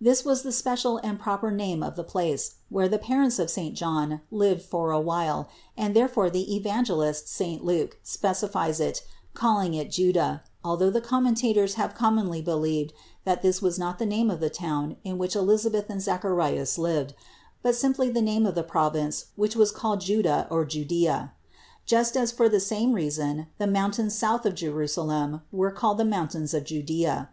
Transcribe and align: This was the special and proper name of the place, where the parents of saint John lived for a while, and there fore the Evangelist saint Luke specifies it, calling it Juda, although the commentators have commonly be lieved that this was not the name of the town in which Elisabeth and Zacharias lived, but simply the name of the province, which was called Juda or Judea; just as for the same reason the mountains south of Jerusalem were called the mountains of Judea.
This 0.00 0.24
was 0.24 0.42
the 0.44 0.52
special 0.52 0.98
and 0.98 1.18
proper 1.18 1.50
name 1.50 1.82
of 1.82 1.96
the 1.96 2.04
place, 2.04 2.54
where 2.68 2.88
the 2.88 3.00
parents 3.00 3.40
of 3.40 3.50
saint 3.50 3.74
John 3.74 4.20
lived 4.30 4.62
for 4.62 4.92
a 4.92 5.00
while, 5.00 5.48
and 5.76 5.92
there 5.96 6.06
fore 6.06 6.30
the 6.30 6.54
Evangelist 6.54 7.26
saint 7.26 7.64
Luke 7.64 7.98
specifies 8.04 8.78
it, 8.78 9.02
calling 9.34 9.74
it 9.74 9.90
Juda, 9.90 10.42
although 10.62 10.88
the 10.88 11.00
commentators 11.00 11.74
have 11.74 11.96
commonly 11.96 12.40
be 12.40 12.52
lieved 12.52 12.92
that 13.24 13.42
this 13.42 13.60
was 13.60 13.76
not 13.76 13.98
the 13.98 14.06
name 14.06 14.30
of 14.30 14.38
the 14.38 14.48
town 14.48 14.98
in 15.02 15.18
which 15.18 15.34
Elisabeth 15.34 15.86
and 15.90 16.00
Zacharias 16.00 16.78
lived, 16.78 17.14
but 17.60 17.74
simply 17.74 18.08
the 18.08 18.22
name 18.22 18.46
of 18.46 18.54
the 18.54 18.62
province, 18.62 19.24
which 19.34 19.56
was 19.56 19.72
called 19.72 20.00
Juda 20.00 20.46
or 20.48 20.64
Judea; 20.64 21.32
just 21.86 22.16
as 22.16 22.30
for 22.30 22.48
the 22.48 22.60
same 22.60 22.92
reason 22.92 23.48
the 23.58 23.66
mountains 23.66 24.14
south 24.14 24.46
of 24.46 24.54
Jerusalem 24.54 25.42
were 25.50 25.72
called 25.72 25.98
the 25.98 26.04
mountains 26.04 26.54
of 26.54 26.62
Judea. 26.62 27.30